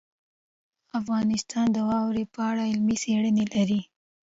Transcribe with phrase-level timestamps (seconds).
[0.99, 3.81] افغانستان د واوره په اړه علمي څېړنې لري.